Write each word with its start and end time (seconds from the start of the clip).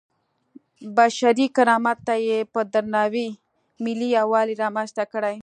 بشري 0.97 1.45
کرامت 1.55 1.97
ته 2.07 2.15
یې 2.27 2.39
په 2.53 2.59
درناوي 2.73 3.27
ملي 3.83 4.07
یووالی 4.17 4.55
رامنځته 4.63 5.03
کړی. 5.13 5.35